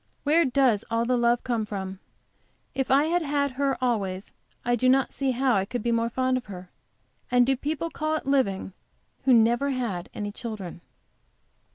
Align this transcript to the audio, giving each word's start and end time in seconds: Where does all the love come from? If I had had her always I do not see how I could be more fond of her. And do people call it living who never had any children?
Where 0.23 0.45
does 0.45 0.83
all 0.89 1.05
the 1.05 1.15
love 1.15 1.43
come 1.43 1.63
from? 1.63 1.99
If 2.73 2.89
I 2.89 3.03
had 3.05 3.21
had 3.21 3.51
her 3.51 3.77
always 3.79 4.31
I 4.65 4.75
do 4.75 4.89
not 4.89 5.13
see 5.13 5.29
how 5.29 5.53
I 5.53 5.63
could 5.63 5.83
be 5.83 5.91
more 5.91 6.09
fond 6.09 6.37
of 6.37 6.45
her. 6.45 6.71
And 7.29 7.45
do 7.45 7.55
people 7.55 7.91
call 7.91 8.15
it 8.15 8.25
living 8.25 8.73
who 9.25 9.33
never 9.35 9.69
had 9.69 10.09
any 10.15 10.31
children? 10.31 10.81